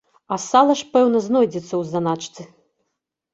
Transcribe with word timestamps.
А 0.35 0.37
сала 0.43 0.75
ж, 0.79 0.87
пэўна, 0.95 1.21
знойдзецца 1.27 1.67
ў 1.67 1.83
заначцы. 1.91 2.41